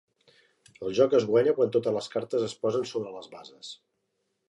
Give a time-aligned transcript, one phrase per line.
[0.87, 3.75] El joc es guanya quan totes les cartes es posen sobre les bases.